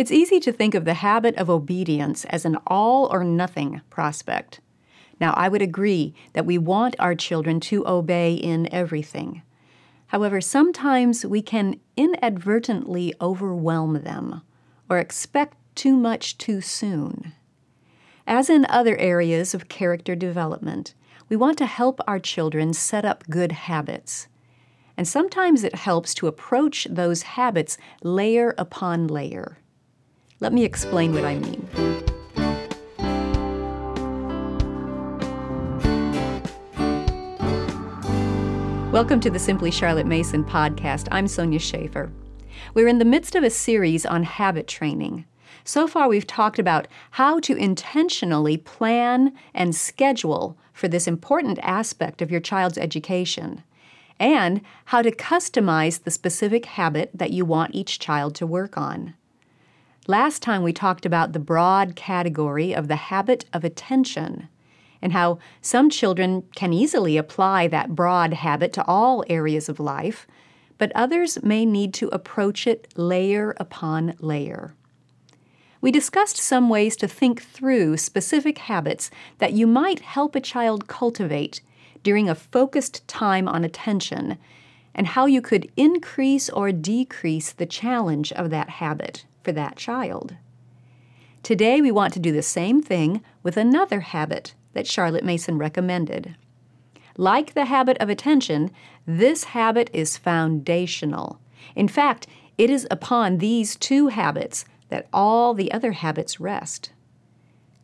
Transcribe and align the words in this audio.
It's 0.00 0.10
easy 0.10 0.40
to 0.40 0.50
think 0.50 0.74
of 0.74 0.86
the 0.86 0.94
habit 0.94 1.36
of 1.36 1.50
obedience 1.50 2.24
as 2.24 2.46
an 2.46 2.56
all 2.66 3.12
or 3.12 3.22
nothing 3.22 3.82
prospect. 3.90 4.62
Now, 5.20 5.34
I 5.36 5.50
would 5.50 5.60
agree 5.60 6.14
that 6.32 6.46
we 6.46 6.56
want 6.56 6.96
our 6.98 7.14
children 7.14 7.60
to 7.60 7.86
obey 7.86 8.32
in 8.32 8.66
everything. 8.72 9.42
However, 10.06 10.40
sometimes 10.40 11.26
we 11.26 11.42
can 11.42 11.78
inadvertently 11.98 13.12
overwhelm 13.20 14.02
them 14.02 14.40
or 14.88 14.96
expect 14.96 15.58
too 15.74 15.98
much 15.98 16.38
too 16.38 16.62
soon. 16.62 17.34
As 18.26 18.48
in 18.48 18.64
other 18.70 18.96
areas 18.96 19.52
of 19.52 19.68
character 19.68 20.14
development, 20.14 20.94
we 21.28 21.36
want 21.36 21.58
to 21.58 21.66
help 21.66 22.00
our 22.08 22.18
children 22.18 22.72
set 22.72 23.04
up 23.04 23.24
good 23.28 23.52
habits. 23.52 24.28
And 24.96 25.06
sometimes 25.06 25.62
it 25.62 25.74
helps 25.74 26.14
to 26.14 26.26
approach 26.26 26.86
those 26.88 27.36
habits 27.36 27.76
layer 28.02 28.54
upon 28.56 29.06
layer. 29.06 29.58
Let 30.42 30.54
me 30.54 30.64
explain 30.64 31.12
what 31.12 31.26
I 31.26 31.34
mean. 31.36 31.68
Welcome 38.90 39.20
to 39.20 39.28
the 39.28 39.38
Simply 39.38 39.70
Charlotte 39.70 40.06
Mason 40.06 40.42
podcast. 40.42 41.08
I'm 41.10 41.28
Sonya 41.28 41.58
Shafer. 41.58 42.10
We're 42.72 42.88
in 42.88 42.98
the 42.98 43.04
midst 43.04 43.34
of 43.34 43.44
a 43.44 43.50
series 43.50 44.06
on 44.06 44.22
habit 44.22 44.66
training. 44.66 45.26
So 45.64 45.86
far, 45.86 46.08
we've 46.08 46.26
talked 46.26 46.58
about 46.58 46.88
how 47.10 47.38
to 47.40 47.54
intentionally 47.54 48.56
plan 48.56 49.34
and 49.52 49.76
schedule 49.76 50.56
for 50.72 50.88
this 50.88 51.06
important 51.06 51.58
aspect 51.62 52.22
of 52.22 52.30
your 52.30 52.40
child's 52.40 52.78
education, 52.78 53.62
and 54.18 54.62
how 54.86 55.02
to 55.02 55.10
customize 55.10 56.02
the 56.02 56.10
specific 56.10 56.64
habit 56.64 57.10
that 57.12 57.30
you 57.30 57.44
want 57.44 57.74
each 57.74 57.98
child 57.98 58.34
to 58.36 58.46
work 58.46 58.78
on. 58.78 59.12
Last 60.10 60.42
time, 60.42 60.64
we 60.64 60.72
talked 60.72 61.06
about 61.06 61.34
the 61.34 61.38
broad 61.38 61.94
category 61.94 62.74
of 62.74 62.88
the 62.88 62.96
habit 62.96 63.44
of 63.52 63.62
attention 63.62 64.48
and 65.00 65.12
how 65.12 65.38
some 65.62 65.88
children 65.88 66.42
can 66.56 66.72
easily 66.72 67.16
apply 67.16 67.68
that 67.68 67.94
broad 67.94 68.32
habit 68.32 68.72
to 68.72 68.84
all 68.86 69.22
areas 69.28 69.68
of 69.68 69.78
life, 69.78 70.26
but 70.78 70.90
others 70.96 71.40
may 71.44 71.64
need 71.64 71.94
to 71.94 72.08
approach 72.08 72.66
it 72.66 72.88
layer 72.96 73.54
upon 73.58 74.16
layer. 74.18 74.74
We 75.80 75.92
discussed 75.92 76.38
some 76.38 76.68
ways 76.68 76.96
to 76.96 77.06
think 77.06 77.40
through 77.40 77.96
specific 77.98 78.58
habits 78.58 79.12
that 79.38 79.52
you 79.52 79.68
might 79.68 80.00
help 80.00 80.34
a 80.34 80.40
child 80.40 80.88
cultivate 80.88 81.60
during 82.02 82.28
a 82.28 82.34
focused 82.34 83.06
time 83.06 83.46
on 83.46 83.64
attention, 83.64 84.38
and 84.92 85.06
how 85.06 85.26
you 85.26 85.40
could 85.40 85.70
increase 85.76 86.50
or 86.50 86.72
decrease 86.72 87.52
the 87.52 87.64
challenge 87.64 88.32
of 88.32 88.50
that 88.50 88.70
habit 88.70 89.24
for 89.42 89.52
that 89.52 89.76
child. 89.76 90.36
Today, 91.42 91.80
we 91.80 91.90
want 91.90 92.12
to 92.14 92.20
do 92.20 92.32
the 92.32 92.42
same 92.42 92.82
thing 92.82 93.22
with 93.42 93.56
another 93.56 94.00
habit 94.00 94.54
that 94.74 94.86
Charlotte 94.86 95.24
Mason 95.24 95.58
recommended. 95.58 96.36
Like 97.16 97.54
the 97.54 97.64
habit 97.64 97.96
of 97.98 98.08
attention, 98.08 98.70
this 99.06 99.44
habit 99.44 99.90
is 99.92 100.18
foundational. 100.18 101.40
In 101.74 101.88
fact, 101.88 102.26
it 102.58 102.68
is 102.68 102.86
upon 102.90 103.38
these 103.38 103.74
two 103.76 104.08
habits 104.08 104.64
that 104.90 105.08
all 105.12 105.54
the 105.54 105.72
other 105.72 105.92
habits 105.92 106.40
rest. 106.40 106.92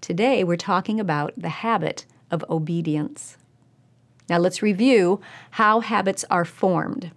Today, 0.03 0.45
we're 0.45 0.57
talking 0.57 1.01
about 1.01 1.33
the 1.37 1.48
habit 1.48 2.05
of 2.31 2.45
obedience. 2.51 3.39
Now, 4.29 4.39
let's 4.39 4.63
review 4.63 5.20
how 5.53 5.81
habits 5.81 6.25
are 6.31 6.45
formed. 6.45 7.11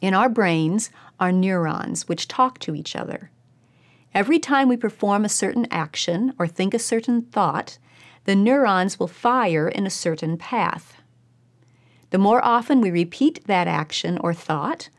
In 0.00 0.14
our 0.14 0.28
brains 0.28 0.90
are 1.18 1.32
neurons 1.32 2.08
which 2.08 2.28
talk 2.28 2.58
to 2.60 2.74
each 2.74 2.94
other. 2.94 3.31
Every 4.14 4.38
time 4.38 4.68
we 4.68 4.76
perform 4.76 5.24
a 5.24 5.30
certain 5.30 5.66
action 5.70 6.34
or 6.38 6.46
think 6.46 6.74
a 6.74 6.78
certain 6.78 7.22
thought, 7.22 7.78
the 8.24 8.36
neurons 8.36 8.98
will 8.98 9.08
fire 9.08 9.68
in 9.68 9.86
a 9.86 9.90
certain 9.90 10.36
path. 10.36 10.94
The 12.10 12.18
more 12.18 12.44
often 12.44 12.80
we 12.80 12.90
repeat 12.90 13.46
that 13.46 13.66
action 13.66 14.18
or 14.18 14.34
thought, 14.34 14.90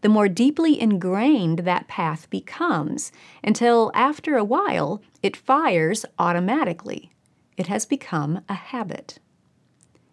the 0.00 0.08
more 0.08 0.28
deeply 0.28 0.80
ingrained 0.80 1.60
that 1.60 1.88
path 1.88 2.28
becomes 2.28 3.12
until 3.42 3.90
after 3.94 4.36
a 4.36 4.44
while 4.44 5.00
it 5.22 5.36
fires 5.36 6.04
automatically. 6.18 7.12
It 7.56 7.68
has 7.68 7.86
become 7.86 8.42
a 8.48 8.54
habit. 8.54 9.20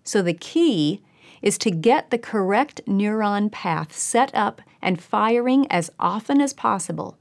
So 0.04 0.22
the 0.22 0.34
key 0.34 1.02
is 1.42 1.58
to 1.58 1.72
get 1.72 2.10
the 2.10 2.18
correct 2.18 2.82
neuron 2.86 3.52
path 3.52 3.98
set 3.98 4.34
up 4.34 4.62
and 4.82 5.02
firing 5.02 5.68
as 5.72 5.92
often 6.00 6.40
as 6.40 6.54
possible. 6.54 7.18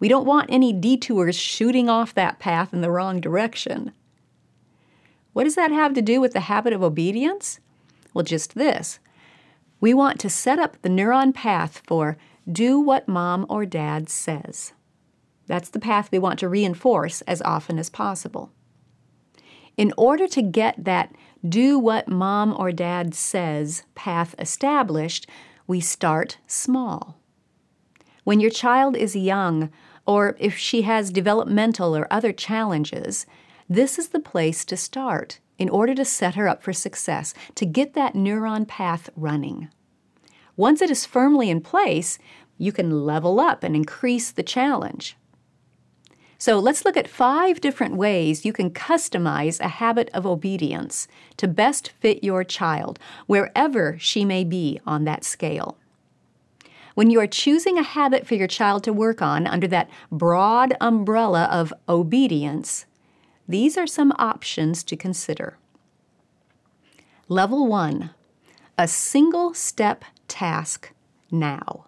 We 0.00 0.08
don't 0.08 0.26
want 0.26 0.50
any 0.50 0.72
detours 0.72 1.36
shooting 1.36 1.88
off 1.88 2.14
that 2.14 2.38
path 2.38 2.72
in 2.72 2.80
the 2.80 2.90
wrong 2.90 3.20
direction. 3.20 3.92
What 5.32 5.44
does 5.44 5.56
that 5.56 5.70
have 5.70 5.94
to 5.94 6.02
do 6.02 6.20
with 6.20 6.32
the 6.32 6.40
habit 6.40 6.72
of 6.72 6.82
obedience? 6.82 7.60
Well, 8.14 8.24
just 8.24 8.54
this. 8.54 8.98
We 9.80 9.94
want 9.94 10.18
to 10.20 10.30
set 10.30 10.58
up 10.58 10.80
the 10.82 10.88
neuron 10.88 11.34
path 11.34 11.82
for 11.86 12.16
do 12.50 12.80
what 12.80 13.08
mom 13.08 13.46
or 13.48 13.66
dad 13.66 14.08
says. 14.08 14.72
That's 15.46 15.68
the 15.68 15.80
path 15.80 16.10
we 16.10 16.18
want 16.18 16.38
to 16.40 16.48
reinforce 16.48 17.20
as 17.22 17.42
often 17.42 17.78
as 17.78 17.90
possible. 17.90 18.50
In 19.76 19.92
order 19.96 20.26
to 20.28 20.42
get 20.42 20.84
that 20.84 21.14
do 21.48 21.78
what 21.78 22.08
mom 22.08 22.54
or 22.58 22.72
dad 22.72 23.14
says 23.14 23.84
path 23.94 24.34
established, 24.38 25.28
we 25.66 25.80
start 25.80 26.38
small. 26.46 27.16
When 28.24 28.40
your 28.40 28.50
child 28.50 28.96
is 28.96 29.14
young, 29.14 29.70
or 30.08 30.34
if 30.38 30.56
she 30.56 30.82
has 30.82 31.10
developmental 31.10 31.94
or 31.94 32.10
other 32.10 32.32
challenges, 32.32 33.26
this 33.68 33.98
is 33.98 34.08
the 34.08 34.18
place 34.18 34.64
to 34.64 34.74
start 34.74 35.38
in 35.58 35.68
order 35.68 35.94
to 35.94 36.04
set 36.04 36.34
her 36.34 36.48
up 36.48 36.62
for 36.62 36.72
success, 36.72 37.34
to 37.54 37.66
get 37.66 37.92
that 37.92 38.14
neuron 38.14 38.66
path 38.66 39.10
running. 39.14 39.68
Once 40.56 40.80
it 40.80 40.90
is 40.90 41.04
firmly 41.04 41.50
in 41.50 41.60
place, 41.60 42.18
you 42.56 42.72
can 42.72 43.04
level 43.04 43.38
up 43.38 43.62
and 43.62 43.76
increase 43.76 44.30
the 44.30 44.42
challenge. 44.42 45.14
So 46.38 46.58
let's 46.58 46.86
look 46.86 46.96
at 46.96 47.06
five 47.06 47.60
different 47.60 47.96
ways 47.96 48.46
you 48.46 48.54
can 48.54 48.70
customize 48.70 49.60
a 49.60 49.68
habit 49.68 50.08
of 50.14 50.24
obedience 50.24 51.06
to 51.36 51.46
best 51.46 51.90
fit 52.00 52.24
your 52.24 52.44
child, 52.44 52.98
wherever 53.26 53.98
she 54.00 54.24
may 54.24 54.42
be 54.42 54.80
on 54.86 55.04
that 55.04 55.22
scale. 55.22 55.76
When 56.98 57.10
you 57.10 57.20
are 57.20 57.28
choosing 57.28 57.78
a 57.78 57.84
habit 57.84 58.26
for 58.26 58.34
your 58.34 58.48
child 58.48 58.82
to 58.82 58.92
work 58.92 59.22
on 59.22 59.46
under 59.46 59.68
that 59.68 59.88
broad 60.10 60.74
umbrella 60.80 61.44
of 61.44 61.72
obedience, 61.88 62.86
these 63.46 63.78
are 63.78 63.86
some 63.86 64.12
options 64.18 64.82
to 64.82 64.96
consider. 64.96 65.58
Level 67.28 67.68
1 67.68 68.10
A 68.76 68.88
single 68.88 69.54
step 69.54 70.04
task 70.26 70.92
now. 71.30 71.84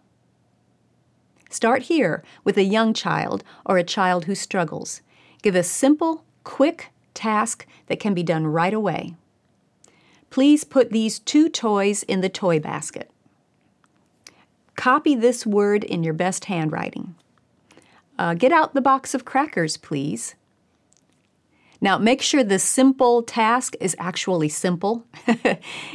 Start 1.50 1.82
here 1.82 2.22
with 2.44 2.56
a 2.56 2.62
young 2.62 2.94
child 2.94 3.42
or 3.66 3.78
a 3.78 3.82
child 3.82 4.26
who 4.26 4.36
struggles. 4.36 5.02
Give 5.42 5.56
a 5.56 5.64
simple, 5.64 6.24
quick 6.44 6.92
task 7.14 7.66
that 7.88 7.98
can 7.98 8.14
be 8.14 8.22
done 8.22 8.46
right 8.46 8.72
away. 8.72 9.16
Please 10.30 10.62
put 10.62 10.92
these 10.92 11.18
two 11.18 11.48
toys 11.48 12.04
in 12.04 12.20
the 12.20 12.28
toy 12.28 12.60
basket. 12.60 13.10
Copy 14.80 15.14
this 15.14 15.44
word 15.44 15.84
in 15.84 16.02
your 16.02 16.14
best 16.14 16.46
handwriting. 16.46 17.14
Uh, 18.18 18.32
get 18.32 18.50
out 18.50 18.72
the 18.72 18.80
box 18.80 19.12
of 19.12 19.26
crackers, 19.26 19.76
please. 19.76 20.36
Now, 21.82 21.98
make 21.98 22.22
sure 22.22 22.42
the 22.42 22.58
simple 22.58 23.22
task 23.22 23.74
is 23.78 23.94
actually 23.98 24.48
simple. 24.48 25.04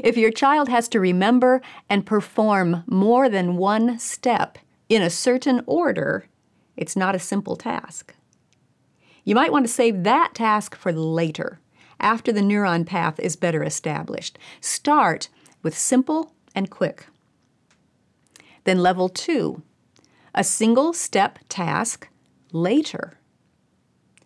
if 0.04 0.18
your 0.18 0.30
child 0.30 0.70
has 0.70 0.88
to 0.90 1.00
remember 1.00 1.64
and 1.90 2.06
perform 2.06 2.84
more 2.86 3.28
than 3.28 3.58
one 3.58 3.98
step 3.98 4.60
in 4.88 5.02
a 5.02 5.10
certain 5.10 5.64
order, 5.66 6.28
it's 6.78 6.96
not 6.96 7.16
a 7.16 7.20
simple 7.20 7.56
task. 7.56 8.14
You 9.24 9.34
might 9.34 9.52
want 9.52 9.66
to 9.66 9.74
save 9.74 10.04
that 10.04 10.36
task 10.36 10.76
for 10.76 10.94
later, 10.94 11.60
after 12.00 12.32
the 12.32 12.42
neuron 12.42 12.86
path 12.86 13.20
is 13.20 13.36
better 13.36 13.64
established. 13.64 14.38
Start 14.62 15.30
with 15.64 15.76
simple 15.76 16.36
and 16.54 16.70
quick. 16.70 17.08
Then, 18.66 18.80
level 18.80 19.10
two, 19.10 19.64
a 20.34 20.44
single 20.44 20.92
step 20.94 21.40
task 21.50 22.10
later. 22.52 23.18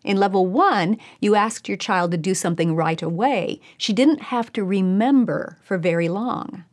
In 0.04 0.18
level 0.18 0.48
one, 0.48 0.98
you 1.20 1.36
asked 1.36 1.68
your 1.68 1.78
child 1.78 2.12
to 2.12 2.18
do 2.18 2.34
something 2.34 2.76
right 2.76 3.02
away. 3.02 3.60
She 3.78 3.94
didn't 3.94 4.24
have 4.24 4.52
to 4.54 4.64
remember 4.64 5.60
for 5.62 5.78
very 5.78 6.10
long. 6.10 6.64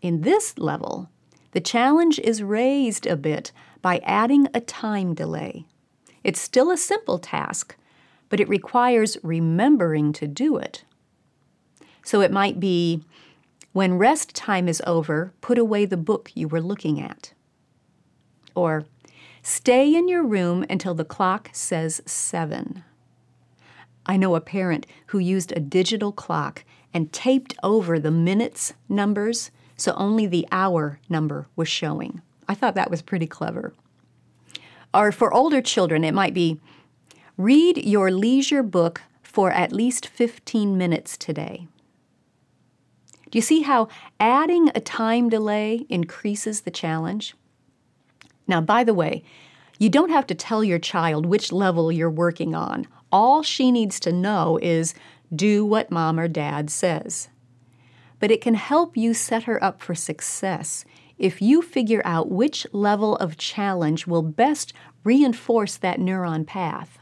In 0.00 0.22
this 0.22 0.56
level, 0.56 1.10
the 1.52 1.60
challenge 1.60 2.18
is 2.20 2.42
raised 2.42 3.06
a 3.06 3.16
bit 3.16 3.50
by 3.82 3.98
adding 4.04 4.46
a 4.54 4.60
time 4.60 5.14
delay. 5.14 5.64
It's 6.22 6.40
still 6.40 6.70
a 6.70 6.76
simple 6.76 7.18
task, 7.18 7.76
but 8.28 8.40
it 8.40 8.48
requires 8.48 9.16
remembering 9.22 10.12
to 10.14 10.26
do 10.26 10.56
it. 10.56 10.84
So 12.04 12.20
it 12.20 12.30
might 12.30 12.60
be 12.60 13.02
when 13.76 13.98
rest 13.98 14.34
time 14.34 14.68
is 14.68 14.80
over, 14.86 15.34
put 15.42 15.58
away 15.58 15.84
the 15.84 15.98
book 15.98 16.30
you 16.32 16.48
were 16.48 16.62
looking 16.62 16.98
at. 16.98 17.34
Or 18.54 18.86
Stay 19.42 19.94
in 19.94 20.08
your 20.08 20.24
room 20.24 20.64
until 20.70 20.94
the 20.94 21.04
clock 21.04 21.50
says 21.52 22.00
seven. 22.06 22.84
I 24.06 24.16
know 24.16 24.34
a 24.34 24.40
parent 24.40 24.86
who 25.08 25.18
used 25.18 25.52
a 25.52 25.60
digital 25.60 26.10
clock 26.10 26.64
and 26.94 27.12
taped 27.12 27.54
over 27.62 27.98
the 27.98 28.10
minutes 28.10 28.72
numbers 28.88 29.50
so 29.76 29.92
only 29.92 30.26
the 30.26 30.48
hour 30.50 30.98
number 31.10 31.46
was 31.54 31.68
showing. 31.68 32.22
I 32.48 32.54
thought 32.54 32.76
that 32.76 32.90
was 32.90 33.02
pretty 33.02 33.26
clever. 33.26 33.74
Or 34.94 35.12
for 35.12 35.34
older 35.34 35.60
children, 35.60 36.02
it 36.02 36.14
might 36.14 36.32
be 36.32 36.58
read 37.36 37.76
your 37.76 38.10
leisure 38.10 38.62
book 38.62 39.02
for 39.22 39.52
at 39.52 39.70
least 39.70 40.06
15 40.06 40.78
minutes 40.78 41.18
today. 41.18 41.68
You 43.36 43.42
see 43.42 43.60
how 43.60 43.88
adding 44.18 44.70
a 44.74 44.80
time 44.80 45.28
delay 45.28 45.84
increases 45.90 46.62
the 46.62 46.70
challenge? 46.70 47.34
Now, 48.48 48.62
by 48.62 48.82
the 48.82 48.94
way, 48.94 49.24
you 49.78 49.90
don't 49.90 50.08
have 50.08 50.26
to 50.28 50.34
tell 50.34 50.64
your 50.64 50.78
child 50.78 51.26
which 51.26 51.52
level 51.52 51.92
you're 51.92 52.08
working 52.08 52.54
on. 52.54 52.86
All 53.12 53.42
she 53.42 53.70
needs 53.70 54.00
to 54.00 54.10
know 54.10 54.58
is 54.62 54.94
do 55.34 55.66
what 55.66 55.90
mom 55.90 56.18
or 56.18 56.28
dad 56.28 56.70
says. 56.70 57.28
But 58.20 58.30
it 58.30 58.40
can 58.40 58.54
help 58.54 58.96
you 58.96 59.12
set 59.12 59.42
her 59.42 59.62
up 59.62 59.82
for 59.82 59.94
success 59.94 60.86
if 61.18 61.42
you 61.42 61.60
figure 61.60 62.00
out 62.06 62.30
which 62.30 62.66
level 62.72 63.16
of 63.16 63.36
challenge 63.36 64.06
will 64.06 64.22
best 64.22 64.72
reinforce 65.04 65.76
that 65.76 66.00
neuron 66.00 66.46
path. 66.46 66.96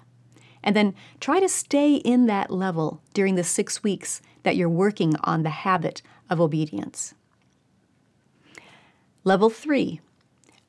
And 0.64 0.74
then 0.74 0.96
try 1.20 1.38
to 1.38 1.48
stay 1.48 1.94
in 1.94 2.26
that 2.26 2.50
level 2.50 3.00
during 3.12 3.36
the 3.36 3.44
six 3.44 3.84
weeks 3.84 4.20
that 4.42 4.56
you're 4.56 4.68
working 4.68 5.14
on 5.22 5.44
the 5.44 5.50
habit 5.50 6.02
of 6.30 6.40
obedience. 6.40 7.14
Level 9.24 9.50
three, 9.50 10.00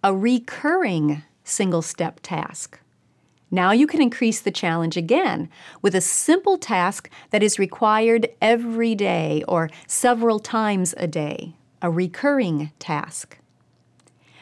a 0.03 0.13
recurring 0.13 1.23
single 1.43 1.81
step 1.81 2.19
task. 2.21 2.79
Now 3.51 3.71
you 3.71 3.87
can 3.87 4.01
increase 4.01 4.41
the 4.41 4.51
challenge 4.51 4.97
again 4.97 5.49
with 5.81 5.95
a 5.95 6.01
simple 6.01 6.57
task 6.57 7.09
that 7.29 7.43
is 7.43 7.59
required 7.59 8.27
every 8.41 8.95
day 8.95 9.43
or 9.47 9.69
several 9.87 10.39
times 10.39 10.93
a 10.97 11.07
day, 11.07 11.53
a 11.81 11.89
recurring 11.89 12.71
task. 12.79 13.37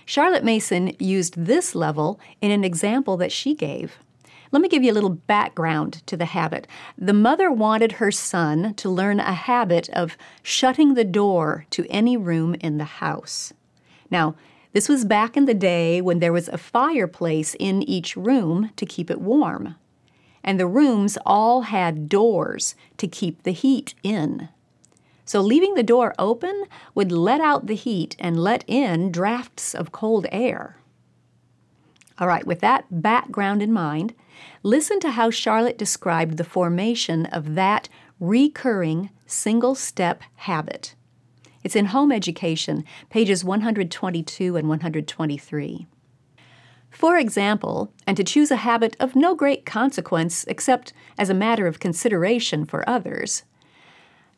Charlotte 0.05 0.43
Mason 0.43 0.95
used 0.99 1.35
this 1.37 1.75
level 1.75 2.19
in 2.41 2.51
an 2.51 2.63
example 2.63 3.17
that 3.17 3.31
she 3.31 3.55
gave. 3.55 3.97
Let 4.53 4.61
me 4.61 4.69
give 4.69 4.83
you 4.83 4.91
a 4.91 4.93
little 4.93 5.09
background 5.09 6.03
to 6.05 6.15
the 6.15 6.25
habit. 6.25 6.67
The 6.95 7.11
mother 7.11 7.51
wanted 7.51 7.93
her 7.93 8.11
son 8.11 8.75
to 8.75 8.87
learn 8.87 9.19
a 9.19 9.33
habit 9.33 9.89
of 9.89 10.15
shutting 10.43 10.93
the 10.93 11.03
door 11.03 11.65
to 11.71 11.87
any 11.89 12.15
room 12.17 12.53
in 12.59 12.77
the 12.77 12.83
house. 12.83 13.51
Now, 14.11 14.35
this 14.71 14.87
was 14.87 15.05
back 15.05 15.35
in 15.35 15.45
the 15.45 15.55
day 15.55 16.01
when 16.01 16.19
there 16.19 16.31
was 16.31 16.49
a 16.49 16.59
fireplace 16.59 17.55
in 17.59 17.81
each 17.81 18.15
room 18.15 18.69
to 18.75 18.85
keep 18.85 19.09
it 19.09 19.19
warm. 19.19 19.73
And 20.43 20.59
the 20.59 20.67
rooms 20.67 21.17
all 21.25 21.63
had 21.63 22.07
doors 22.07 22.75
to 22.97 23.07
keep 23.07 23.41
the 23.41 23.53
heat 23.53 23.95
in. 24.03 24.49
So 25.25 25.41
leaving 25.41 25.73
the 25.73 25.81
door 25.81 26.13
open 26.19 26.65
would 26.93 27.11
let 27.11 27.41
out 27.41 27.65
the 27.65 27.75
heat 27.75 28.15
and 28.19 28.39
let 28.39 28.63
in 28.67 29.11
drafts 29.11 29.73
of 29.73 29.91
cold 29.91 30.27
air. 30.31 30.77
All 32.19 32.27
right, 32.27 32.45
with 32.45 32.59
that 32.59 33.01
background 33.01 33.63
in 33.63 33.73
mind, 33.73 34.13
listen 34.63 34.99
to 35.01 35.11
how 35.11 35.29
Charlotte 35.29 35.77
described 35.77 36.37
the 36.37 36.43
formation 36.43 37.25
of 37.27 37.55
that 37.55 37.89
recurring 38.19 39.09
single 39.25 39.75
step 39.75 40.21
habit. 40.35 40.95
It's 41.63 41.75
in 41.75 41.87
Home 41.87 42.11
Education, 42.11 42.83
pages 43.09 43.43
122 43.43 44.55
and 44.55 44.67
123. 44.67 45.87
For 46.89 47.17
example, 47.17 47.91
and 48.05 48.15
to 48.17 48.23
choose 48.23 48.51
a 48.51 48.57
habit 48.57 48.95
of 48.99 49.15
no 49.15 49.33
great 49.33 49.65
consequence 49.65 50.43
except 50.45 50.93
as 51.17 51.29
a 51.29 51.33
matter 51.33 51.65
of 51.65 51.79
consideration 51.79 52.65
for 52.65 52.87
others, 52.87 53.43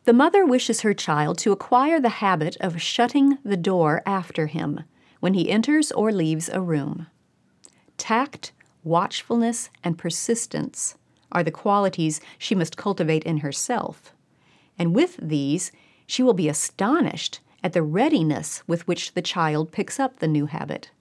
the 0.06 0.14
mother 0.14 0.46
wishes 0.46 0.82
her 0.82 0.94
child 0.94 1.38
to 1.40 1.52
acquire 1.52 2.00
the 2.00 2.10
habit 2.10 2.56
of 2.62 2.82
shutting 2.82 3.40
the 3.44 3.58
door 3.58 4.04
after 4.06 4.48
him 4.48 4.84
when 5.20 5.34
he 5.34 5.50
enters 5.50 5.92
or 5.92 6.12
leaves 6.12 6.48
a 6.48 6.62
room. 6.62 7.08
Tact, 7.98 8.52
watchfulness, 8.86 9.70
and 9.84 9.98
persistence 9.98 10.96
are 11.32 11.44
the 11.44 11.52
qualities 11.52 12.22
she 12.38 12.56
must 12.56 12.78
cultivate 12.78 13.24
in 13.24 13.40
herself. 13.40 14.14
And 14.78 14.96
with 14.96 15.18
these, 15.22 15.72
she 16.08 16.24
will 16.24 16.34
be 16.34 16.48
astonished 16.48 17.40
at 17.64 17.74
the 17.74 17.82
readiness 17.82 18.64
with 18.68 18.88
which 18.88 19.14
the 19.14 19.22
child 19.22 19.72
picks 19.72 20.00
up 20.00 20.20
the 20.20 20.28
new 20.28 20.46
habit. 20.46 20.92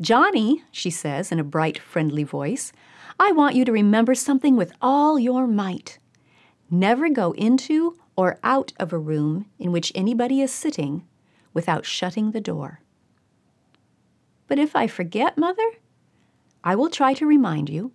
Johnny, 0.00 0.62
she 0.70 0.90
says 0.90 1.30
in 1.30 1.38
a 1.38 1.44
bright, 1.44 1.78
friendly 1.78 2.24
voice, 2.24 2.72
I 3.18 3.32
want 3.32 3.54
you 3.54 3.64
to 3.64 3.72
remember 3.72 4.14
something 4.14 4.56
with 4.56 4.72
all 4.80 5.18
your 5.18 5.46
might. 5.46 5.98
Never 6.70 7.08
go 7.08 7.32
into 7.32 7.96
or 8.16 8.38
out 8.42 8.72
of 8.78 8.92
a 8.92 8.98
room 8.98 9.46
in 9.58 9.72
which 9.72 9.92
anybody 9.94 10.40
is 10.40 10.50
sitting 10.50 11.06
without 11.52 11.84
shutting 11.84 12.30
the 12.30 12.40
door. 12.40 12.80
But 14.48 14.58
if 14.58 14.74
I 14.74 14.86
forget, 14.86 15.38
Mother, 15.38 15.70
I 16.64 16.74
will 16.74 16.90
try 16.90 17.14
to 17.14 17.26
remind 17.26 17.68
you. 17.68 17.92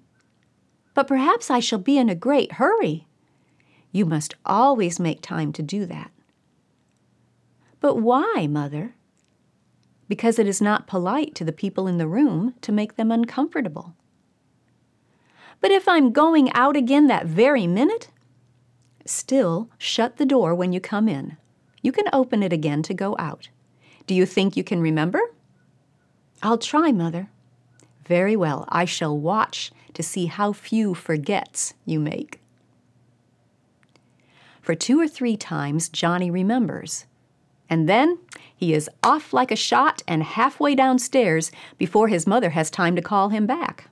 But 0.94 1.08
perhaps 1.08 1.50
I 1.50 1.60
shall 1.60 1.80
be 1.80 1.98
in 1.98 2.10
a 2.10 2.16
great 2.16 2.54
hurry. 2.54 3.08
You 3.92 4.06
must 4.06 4.36
always 4.46 5.00
make 5.00 5.22
time 5.22 5.54
to 5.54 5.64
do 5.64 5.86
that. 5.86 6.12
But 7.80 7.96
why, 7.96 8.48
Mother? 8.50 8.96
Because 10.08 10.40
it 10.40 10.48
is 10.48 10.62
not 10.62 10.88
polite 10.88 11.36
to 11.36 11.46
the 11.46 11.52
people 11.52 11.88
in 11.88 11.98
the 11.98 12.08
room 12.08 12.56
to 12.62 12.72
make 12.72 12.96
them 12.96 13.12
uncomfortable. 13.12 13.94
But 15.62 15.72
if 15.72 15.88
I'm 15.88 16.12
going 16.12 16.52
out 16.54 16.76
again 16.76 17.08
that 17.08 17.26
very 17.26 17.68
minute? 17.68 18.10
Still, 19.06 19.70
shut 19.78 20.18
the 20.18 20.26
door 20.26 20.54
when 20.54 20.74
you 20.74 20.80
come 20.80 21.08
in. 21.08 21.38
You 21.82 21.92
can 21.92 22.06
open 22.12 22.44
it 22.44 22.54
again 22.54 22.84
to 22.84 22.94
go 22.94 23.16
out. 23.18 23.50
Do 24.06 24.14
you 24.14 24.26
think 24.26 24.58
you 24.58 24.64
can 24.64 24.82
remember? 24.82 25.22
I'll 26.42 26.58
try, 26.58 26.92
Mother. 26.92 27.30
Very 28.08 28.36
well, 28.36 28.66
I 28.70 28.86
shall 28.86 29.18
watch 29.18 29.72
to 29.94 30.02
see 30.02 30.28
how 30.28 30.54
few 30.54 30.94
forgets 30.94 31.74
you 31.86 32.00
make. 32.00 32.40
For 34.62 34.76
two 34.76 35.00
or 35.00 35.08
three 35.08 35.38
times, 35.38 35.90
Johnny 35.90 36.32
remembers. 36.32 37.06
And 37.70 37.88
then 37.88 38.20
he 38.56 38.74
is 38.74 38.90
off 39.04 39.34
like 39.34 39.52
a 39.52 39.56
shot 39.56 40.04
and 40.08 40.24
halfway 40.24 40.74
downstairs 40.74 41.52
before 41.78 42.08
his 42.08 42.26
mother 42.26 42.52
has 42.52 42.70
time 42.70 42.96
to 42.96 43.02
call 43.02 43.30
him 43.30 43.46
back. 43.46 43.90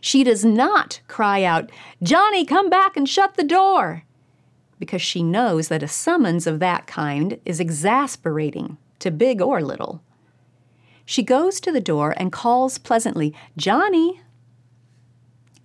She 0.00 0.24
does 0.24 0.44
not 0.44 1.00
cry 1.08 1.42
out, 1.42 1.70
Johnny, 2.02 2.44
come 2.44 2.68
back 2.68 2.96
and 2.96 3.08
shut 3.08 3.34
the 3.34 3.44
door, 3.44 4.04
because 4.78 5.02
she 5.02 5.22
knows 5.22 5.68
that 5.68 5.82
a 5.82 5.88
summons 5.88 6.46
of 6.46 6.58
that 6.60 6.86
kind 6.86 7.40
is 7.44 7.60
exasperating 7.60 8.78
to 8.98 9.10
big 9.10 9.40
or 9.40 9.62
little. 9.62 10.02
She 11.06 11.22
goes 11.22 11.60
to 11.60 11.72
the 11.72 11.80
door 11.80 12.14
and 12.16 12.32
calls 12.32 12.78
pleasantly, 12.78 13.32
Johnny. 13.56 14.20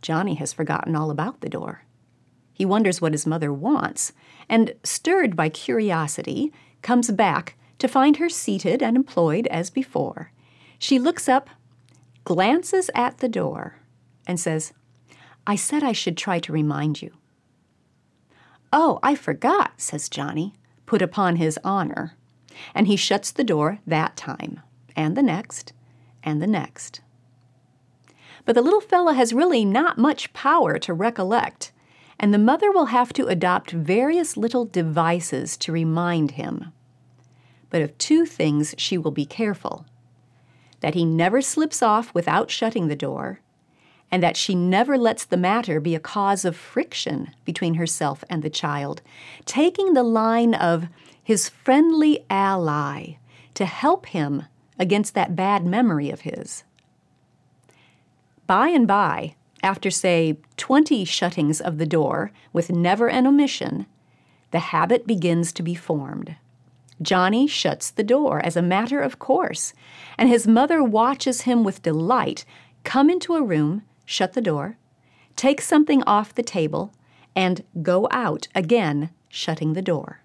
Johnny 0.01 0.36
has 0.36 0.53
forgotten 0.53 0.95
all 0.95 1.12
about 1.12 1.41
the 1.41 1.50
door. 1.50 1.83
He 2.53 2.63
wonders 2.63 3.01
what 3.01 3.13
his 3.13 3.25
mother 3.25 3.51
wants, 3.51 4.13
and, 4.48 4.75
stirred 4.83 5.36
by 5.36 5.50
curiosity, 5.50 6.53
comes 6.83 7.10
back 7.12 7.57
to 7.79 7.88
find 7.88 8.17
her 8.17 8.29
seated 8.29 8.83
and 8.83 8.95
employed 8.95 9.48
as 9.48 9.71
before. 9.71 10.31
She 10.77 11.00
looks 11.00 11.27
up, 11.27 11.50
glances 12.24 12.91
at 12.93 13.17
the 13.17 13.29
door, 13.29 13.77
and 14.27 14.39
says, 14.39 14.74
I 15.48 15.55
said 15.55 15.83
I 15.83 15.91
should 15.91 16.17
try 16.17 16.38
to 16.39 16.53
remind 16.53 17.01
you. 17.01 17.12
Oh, 18.71 19.00
I 19.01 19.15
forgot, 19.15 19.81
says 19.81 20.07
Johnny, 20.07 20.53
put 20.86 21.01
upon 21.01 21.38
his 21.38 21.57
honor. 21.63 22.15
And 22.75 22.86
he 22.86 22.95
shuts 22.95 23.31
the 23.31 23.43
door 23.43 23.79
that 23.88 24.15
time, 24.15 24.62
and 24.95 25.15
the 25.15 25.24
next, 25.24 25.74
and 26.24 26.41
the 26.41 26.48
next. 26.48 27.01
But 28.45 28.55
the 28.55 28.62
little 28.62 28.81
fellow 28.81 29.13
has 29.13 29.33
really 29.33 29.65
not 29.65 29.98
much 29.98 30.33
power 30.33 30.77
to 30.79 30.93
recollect, 30.93 31.71
and 32.19 32.33
the 32.33 32.39
mother 32.39 32.71
will 32.71 32.88
have 32.88 33.13
to 33.13 33.27
adopt 33.27 33.71
various 33.71 34.38
little 34.38 34.65
devices 34.65 35.57
to 35.57 35.71
remind 35.71 36.31
him. 36.31 36.71
But 37.69 37.81
of 37.81 37.98
two 37.98 38.25
things 38.25 38.75
she 38.77 38.98
will 38.98 39.12
be 39.12 39.25
careful 39.25 39.86
that 40.81 40.95
he 40.95 41.05
never 41.05 41.41
slips 41.41 41.81
off 41.83 42.13
without 42.13 42.50
shutting 42.50 42.88
the 42.88 42.95
door, 42.95 43.39
and 44.12 44.21
that 44.21 44.36
she 44.36 44.55
never 44.55 44.98
lets 44.98 45.24
the 45.24 45.38
matter 45.38 45.79
be 45.79 45.95
a 45.95 46.00
cause 46.00 46.43
of 46.43 46.55
friction 46.55 47.31
between 47.45 47.75
herself 47.75 48.24
and 48.29 48.43
the 48.43 48.50
child, 48.50 49.01
taking 49.45 49.93
the 49.93 50.03
line 50.03 50.53
of 50.53 50.88
his 51.24 51.48
friendly 51.48 52.25
ally 52.29 53.13
to 53.53 53.65
help 53.65 54.07
him 54.07 54.43
against 54.81 55.13
that 55.13 55.35
bad 55.35 55.65
memory 55.65 56.09
of 56.09 56.21
his. 56.21 56.63
By 58.47 58.69
and 58.69 58.88
by, 58.88 59.35
after, 59.63 59.91
say, 59.91 60.39
20 60.57 61.05
shuttings 61.05 61.61
of 61.61 61.77
the 61.77 61.85
door 61.85 62.31
with 62.51 62.71
never 62.71 63.07
an 63.07 63.27
omission, 63.27 63.85
the 64.50 64.59
habit 64.59 65.05
begins 65.05 65.53
to 65.53 65.63
be 65.63 65.75
formed. 65.75 66.35
Johnny 67.00 67.47
shuts 67.47 67.91
the 67.91 68.03
door 68.03 68.43
as 68.43 68.57
a 68.57 68.61
matter 68.61 69.00
of 69.00 69.19
course, 69.19 69.73
and 70.17 70.27
his 70.27 70.47
mother 70.47 70.83
watches 70.83 71.41
him 71.41 71.63
with 71.63 71.83
delight 71.83 72.43
come 72.83 73.09
into 73.09 73.35
a 73.35 73.43
room, 73.43 73.83
shut 74.03 74.33
the 74.33 74.41
door, 74.41 74.77
take 75.35 75.61
something 75.61 76.03
off 76.03 76.33
the 76.33 76.43
table, 76.43 76.91
and 77.35 77.63
go 77.83 78.07
out 78.11 78.47
again, 78.55 79.11
shutting 79.29 79.73
the 79.73 79.81
door. 79.81 80.21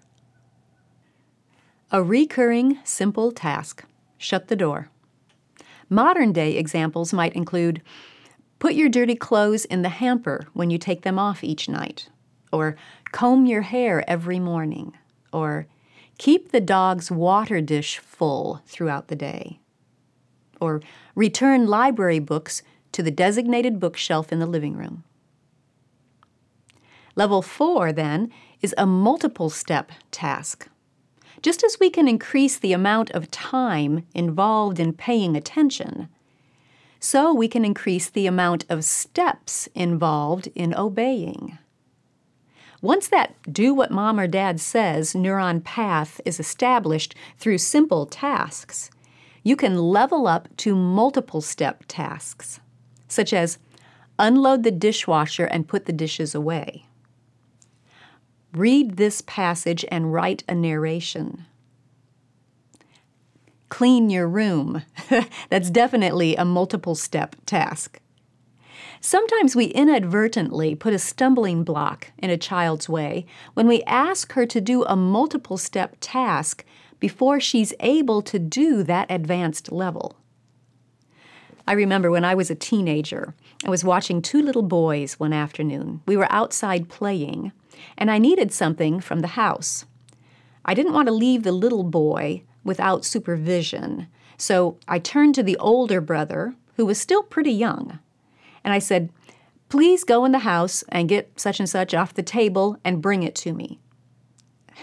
A 1.91 2.03
recurring, 2.03 2.79
simple 2.83 3.31
task 3.31 3.85
shut 4.17 4.47
the 4.47 4.55
door. 4.55 4.89
Modern 5.89 6.33
day 6.33 6.57
examples 6.57 7.13
might 7.13 7.33
include 7.33 7.81
put 8.59 8.73
your 8.73 8.89
dirty 8.89 9.15
clothes 9.15 9.65
in 9.65 9.81
the 9.81 9.89
hamper 9.89 10.47
when 10.53 10.69
you 10.69 10.77
take 10.77 11.03
them 11.03 11.19
off 11.19 11.43
each 11.43 11.69
night, 11.69 12.09
or 12.51 12.75
comb 13.11 13.45
your 13.45 13.61
hair 13.61 14.03
every 14.09 14.39
morning, 14.39 14.93
or 15.31 15.67
keep 16.17 16.51
the 16.51 16.61
dog's 16.61 17.11
water 17.11 17.61
dish 17.61 17.99
full 17.99 18.61
throughout 18.65 19.07
the 19.07 19.15
day, 19.15 19.59
or 20.59 20.81
return 21.15 21.67
library 21.67 22.19
books 22.19 22.63
to 22.91 23.03
the 23.03 23.11
designated 23.11 23.79
bookshelf 23.79 24.31
in 24.31 24.39
the 24.39 24.45
living 24.45 24.75
room. 24.75 25.03
Level 27.15 27.41
4, 27.41 27.93
then, 27.93 28.31
is 28.61 28.75
a 28.77 28.85
multiple 28.85 29.49
step 29.49 29.91
task. 30.11 30.67
Just 31.41 31.63
as 31.63 31.77
we 31.79 31.89
can 31.89 32.07
increase 32.07 32.57
the 32.57 32.73
amount 32.73 33.11
of 33.11 33.29
time 33.31 34.05
involved 34.13 34.79
in 34.79 34.93
paying 34.93 35.35
attention, 35.35 36.09
so 36.99 37.33
we 37.33 37.47
can 37.47 37.63
increase 37.63 38.09
the 38.09 38.25
amount 38.25 38.65
of 38.69 38.83
steps 38.83 39.69
involved 39.75 40.49
in 40.55 40.73
obeying. 40.73 41.59
Once 42.81 43.07
that 43.07 43.35
do 43.51 43.73
what 43.73 43.91
mom 43.91 44.19
or 44.19 44.27
dad 44.27 44.59
says 44.59 45.13
neuron 45.13 45.63
path 45.63 46.19
is 46.25 46.39
established 46.39 47.13
through 47.37 47.57
simple 47.57 48.05
tasks, 48.05 48.89
you 49.43 49.55
can 49.55 49.77
level 49.77 50.27
up 50.27 50.47
to 50.57 50.75
multiple 50.75 51.41
step 51.41 51.83
tasks, 51.87 52.59
such 53.07 53.31
as 53.31 53.59
unload 54.19 54.63
the 54.63 54.71
dishwasher 54.71 55.45
and 55.45 55.67
put 55.67 55.85
the 55.85 55.93
dishes 55.93 56.33
away. 56.33 56.86
Read 58.53 58.97
this 58.97 59.21
passage 59.21 59.85
and 59.91 60.13
write 60.13 60.43
a 60.47 60.55
narration. 60.55 61.45
Clean 63.69 64.09
your 64.09 64.27
room. 64.27 64.83
That's 65.49 65.69
definitely 65.69 66.35
a 66.35 66.45
multiple 66.45 66.95
step 66.95 67.35
task. 67.45 67.99
Sometimes 69.01 69.55
we 69.55 69.65
inadvertently 69.65 70.75
put 70.75 70.93
a 70.93 70.99
stumbling 70.99 71.63
block 71.63 72.11
in 72.17 72.29
a 72.29 72.37
child's 72.37 72.89
way 72.89 73.25
when 73.53 73.67
we 73.67 73.83
ask 73.83 74.33
her 74.33 74.45
to 74.45 74.61
do 74.61 74.83
a 74.85 74.95
multiple 74.95 75.57
step 75.57 75.97
task 75.99 76.65
before 76.99 77.39
she's 77.39 77.73
able 77.79 78.21
to 78.23 78.39
do 78.39 78.83
that 78.83 79.11
advanced 79.11 79.71
level. 79.71 80.15
I 81.67 81.73
remember 81.73 82.09
when 82.09 82.25
I 82.25 82.33
was 82.33 82.49
a 82.49 82.55
teenager, 82.55 83.35
I 83.65 83.69
was 83.69 83.83
watching 83.83 84.21
two 84.21 84.41
little 84.41 84.63
boys 84.63 85.19
one 85.19 85.33
afternoon. 85.33 86.01
We 86.05 86.15
were 86.15 86.31
outside 86.31 86.89
playing, 86.89 87.51
and 87.97 88.09
I 88.09 88.17
needed 88.17 88.51
something 88.51 88.99
from 88.99 89.19
the 89.21 89.27
house. 89.27 89.85
I 90.65 90.73
didn't 90.73 90.93
want 90.93 91.07
to 91.07 91.13
leave 91.13 91.43
the 91.43 91.51
little 91.51 91.83
boy 91.83 92.43
without 92.63 93.05
supervision, 93.05 94.07
so 94.37 94.77
I 94.87 94.99
turned 94.99 95.35
to 95.35 95.43
the 95.43 95.57
older 95.57 96.01
brother, 96.01 96.55
who 96.75 96.85
was 96.85 96.99
still 96.99 97.23
pretty 97.23 97.51
young, 97.51 97.99
and 98.63 98.73
I 98.73 98.79
said, 98.79 99.09
Please 99.69 100.03
go 100.03 100.23
in 100.23 100.31
the 100.31 100.39
house 100.39 100.83
and 100.89 101.09
get 101.09 101.39
such 101.39 101.59
and 101.59 101.69
such 101.69 101.93
off 101.93 102.13
the 102.13 102.23
table 102.23 102.77
and 102.85 103.01
bring 103.01 103.23
it 103.23 103.35
to 103.35 103.53
me. 103.53 103.79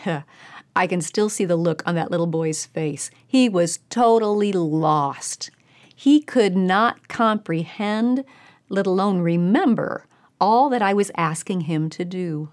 I 0.77 0.87
can 0.87 1.01
still 1.01 1.29
see 1.29 1.45
the 1.45 1.57
look 1.57 1.83
on 1.87 1.95
that 1.95 2.11
little 2.11 2.27
boy's 2.27 2.67
face. 2.67 3.11
He 3.27 3.49
was 3.49 3.79
totally 3.89 4.53
lost. 4.53 5.51
He 5.95 6.21
could 6.21 6.57
not 6.57 7.09
comprehend, 7.09 8.25
let 8.69 8.87
alone 8.87 9.21
remember, 9.21 10.07
all 10.41 10.69
that 10.69 10.83
I 10.83 10.93
was 10.93 11.13
asking 11.17 11.63
him 11.63 11.89
to 11.91 12.05
do. 12.05 12.51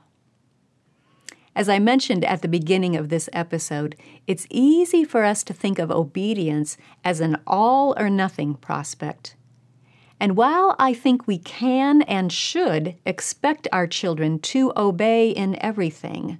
As 1.55 1.67
I 1.67 1.79
mentioned 1.79 2.23
at 2.23 2.41
the 2.41 2.47
beginning 2.47 2.95
of 2.95 3.09
this 3.09 3.29
episode, 3.33 3.95
it's 4.25 4.47
easy 4.49 5.03
for 5.03 5.25
us 5.25 5.43
to 5.43 5.53
think 5.53 5.79
of 5.79 5.91
obedience 5.91 6.77
as 7.03 7.19
an 7.19 7.37
all 7.45 7.93
or 7.99 8.09
nothing 8.09 8.53
prospect. 8.55 9.35
And 10.17 10.37
while 10.37 10.75
I 10.79 10.93
think 10.93 11.27
we 11.27 11.39
can 11.39 12.03
and 12.03 12.31
should 12.31 12.95
expect 13.05 13.67
our 13.73 13.87
children 13.87 14.39
to 14.39 14.71
obey 14.77 15.31
in 15.31 15.61
everything, 15.61 16.39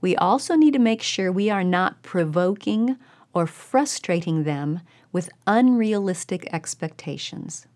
we 0.00 0.16
also 0.16 0.56
need 0.56 0.72
to 0.72 0.78
make 0.80 1.02
sure 1.02 1.30
we 1.30 1.48
are 1.48 1.64
not 1.64 2.02
provoking 2.02 2.96
or 3.32 3.46
frustrating 3.46 4.44
them 4.44 4.80
with 5.12 5.30
unrealistic 5.46 6.48
expectations. 6.52 7.66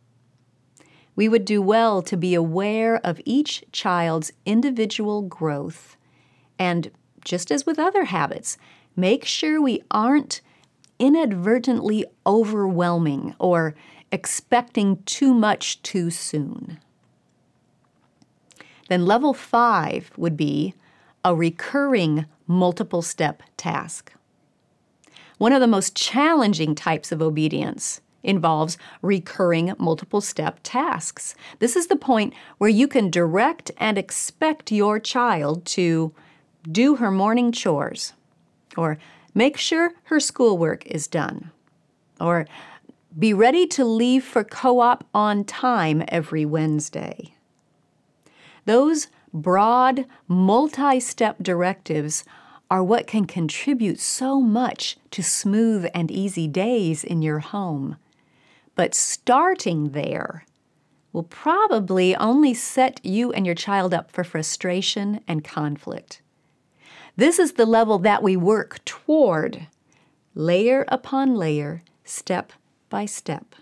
We 1.14 1.28
would 1.28 1.44
do 1.44 1.62
well 1.62 2.02
to 2.02 2.16
be 2.16 2.34
aware 2.34 2.96
of 3.04 3.20
each 3.24 3.64
child's 3.70 4.32
individual 4.44 5.22
growth 5.22 5.97
and 6.58 6.90
just 7.24 7.50
as 7.50 7.66
with 7.66 7.78
other 7.78 8.04
habits, 8.04 8.58
make 8.96 9.24
sure 9.24 9.60
we 9.60 9.82
aren't 9.90 10.40
inadvertently 10.98 12.04
overwhelming 12.26 13.34
or 13.38 13.74
expecting 14.10 15.02
too 15.04 15.34
much 15.34 15.80
too 15.82 16.10
soon. 16.10 16.78
Then 18.88 19.06
level 19.06 19.34
five 19.34 20.10
would 20.16 20.36
be 20.36 20.74
a 21.24 21.34
recurring 21.34 22.26
multiple 22.46 23.02
step 23.02 23.42
task. 23.56 24.12
One 25.36 25.52
of 25.52 25.60
the 25.60 25.66
most 25.66 25.94
challenging 25.94 26.74
types 26.74 27.12
of 27.12 27.22
obedience 27.22 28.00
involves 28.22 28.76
recurring 29.02 29.72
multiple 29.78 30.20
step 30.20 30.58
tasks. 30.62 31.34
This 31.60 31.76
is 31.76 31.86
the 31.86 31.96
point 31.96 32.34
where 32.58 32.70
you 32.70 32.88
can 32.88 33.10
direct 33.10 33.70
and 33.76 33.96
expect 33.96 34.72
your 34.72 34.98
child 34.98 35.64
to 35.66 36.12
do 36.70 36.96
her 36.96 37.10
morning 37.10 37.52
chores, 37.52 38.12
or 38.76 38.98
make 39.34 39.56
sure 39.56 39.92
her 40.04 40.20
schoolwork 40.20 40.86
is 40.86 41.06
done, 41.06 41.50
or 42.20 42.46
be 43.18 43.32
ready 43.32 43.66
to 43.66 43.84
leave 43.84 44.24
for 44.24 44.44
co 44.44 44.80
op 44.80 45.04
on 45.14 45.44
time 45.44 46.04
every 46.08 46.44
Wednesday. 46.44 47.34
Those 48.64 49.08
broad, 49.32 50.04
multi 50.26 51.00
step 51.00 51.36
directives 51.40 52.24
are 52.70 52.84
what 52.84 53.06
can 53.06 53.24
contribute 53.24 53.98
so 53.98 54.40
much 54.40 54.98
to 55.10 55.22
smooth 55.22 55.86
and 55.94 56.10
easy 56.10 56.46
days 56.46 57.02
in 57.02 57.22
your 57.22 57.38
home. 57.38 57.96
But 58.74 58.94
starting 58.94 59.90
there 59.90 60.44
will 61.12 61.22
probably 61.22 62.14
only 62.16 62.52
set 62.52 63.00
you 63.04 63.32
and 63.32 63.46
your 63.46 63.54
child 63.54 63.94
up 63.94 64.10
for 64.10 64.22
frustration 64.22 65.20
and 65.26 65.42
conflict. 65.42 66.20
This 67.18 67.40
is 67.40 67.54
the 67.54 67.66
level 67.66 67.98
that 67.98 68.22
we 68.22 68.36
work 68.36 68.78
toward, 68.84 69.66
layer 70.36 70.84
upon 70.86 71.34
layer, 71.34 71.82
step 72.04 72.52
by 72.88 73.06
step. 73.06 73.56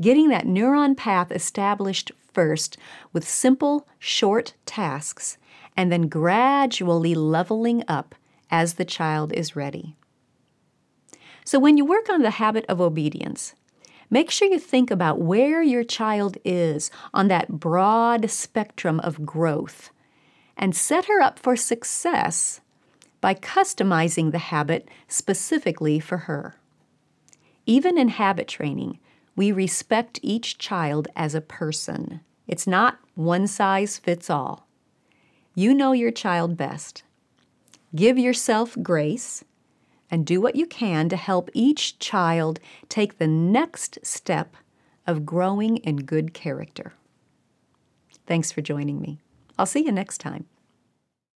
Getting 0.00 0.30
that 0.30 0.46
neuron 0.46 0.96
path 0.96 1.30
established 1.30 2.12
first 2.32 2.78
with 3.12 3.28
simple, 3.28 3.86
short 3.98 4.54
tasks, 4.64 5.36
and 5.76 5.92
then 5.92 6.08
gradually 6.08 7.14
leveling 7.14 7.84
up 7.88 8.14
as 8.50 8.74
the 8.74 8.86
child 8.86 9.34
is 9.34 9.54
ready. 9.54 9.94
So, 11.44 11.58
when 11.58 11.76
you 11.76 11.84
work 11.84 12.08
on 12.08 12.22
the 12.22 12.30
habit 12.30 12.64
of 12.70 12.80
obedience, 12.80 13.54
make 14.08 14.30
sure 14.30 14.48
you 14.48 14.58
think 14.58 14.90
about 14.90 15.20
where 15.20 15.60
your 15.60 15.84
child 15.84 16.38
is 16.42 16.90
on 17.12 17.28
that 17.28 17.60
broad 17.60 18.30
spectrum 18.30 18.98
of 19.00 19.26
growth 19.26 19.90
and 20.56 20.74
set 20.74 21.04
her 21.06 21.20
up 21.20 21.38
for 21.38 21.54
success 21.54 22.61
by 23.22 23.32
customizing 23.34 24.32
the 24.32 24.38
habit 24.38 24.86
specifically 25.08 25.98
for 25.98 26.18
her. 26.18 26.56
Even 27.64 27.96
in 27.96 28.08
habit 28.08 28.48
training, 28.48 28.98
we 29.34 29.50
respect 29.50 30.20
each 30.22 30.58
child 30.58 31.08
as 31.16 31.34
a 31.34 31.40
person. 31.40 32.20
It's 32.46 32.66
not 32.66 32.98
one 33.14 33.46
size 33.46 33.96
fits 33.96 34.28
all. 34.28 34.66
You 35.54 35.72
know 35.72 35.92
your 35.92 36.10
child 36.10 36.56
best. 36.58 37.04
Give 37.94 38.18
yourself 38.18 38.76
grace 38.82 39.44
and 40.10 40.26
do 40.26 40.40
what 40.40 40.56
you 40.56 40.66
can 40.66 41.08
to 41.08 41.16
help 41.16 41.48
each 41.54 41.98
child 41.98 42.58
take 42.88 43.16
the 43.18 43.26
next 43.26 43.98
step 44.02 44.56
of 45.06 45.24
growing 45.24 45.78
in 45.78 45.96
good 45.96 46.34
character. 46.34 46.92
Thanks 48.26 48.50
for 48.50 48.60
joining 48.60 49.00
me. 49.00 49.20
I'll 49.58 49.66
see 49.66 49.84
you 49.84 49.92
next 49.92 50.18
time. 50.18 50.46